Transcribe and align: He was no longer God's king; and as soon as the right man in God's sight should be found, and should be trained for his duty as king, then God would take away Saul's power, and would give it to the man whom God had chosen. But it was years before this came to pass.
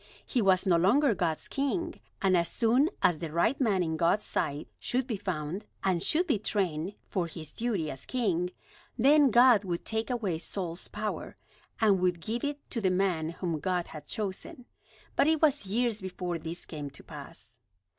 He 0.25 0.41
was 0.41 0.65
no 0.65 0.77
longer 0.77 1.13
God's 1.13 1.47
king; 1.47 1.99
and 2.23 2.35
as 2.35 2.49
soon 2.49 2.89
as 3.03 3.19
the 3.19 3.31
right 3.31 3.61
man 3.61 3.83
in 3.83 3.97
God's 3.97 4.23
sight 4.25 4.67
should 4.79 5.05
be 5.05 5.15
found, 5.15 5.67
and 5.83 6.01
should 6.01 6.25
be 6.25 6.39
trained 6.39 6.95
for 7.07 7.27
his 7.27 7.53
duty 7.53 7.91
as 7.91 8.07
king, 8.07 8.49
then 8.97 9.29
God 9.29 9.63
would 9.63 9.85
take 9.85 10.09
away 10.09 10.39
Saul's 10.39 10.87
power, 10.87 11.35
and 11.79 11.99
would 11.99 12.19
give 12.19 12.43
it 12.43 12.67
to 12.71 12.81
the 12.81 12.89
man 12.89 13.29
whom 13.29 13.59
God 13.59 13.89
had 13.89 14.07
chosen. 14.07 14.65
But 15.15 15.27
it 15.27 15.39
was 15.39 15.67
years 15.67 16.01
before 16.01 16.39
this 16.39 16.65
came 16.65 16.89
to 16.89 17.03
pass. 17.03 17.59